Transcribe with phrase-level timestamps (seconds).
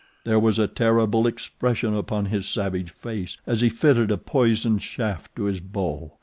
[0.23, 5.35] There was a terrible expression upon his savage face as he fitted a poisoned shaft
[5.35, 6.13] to his bow.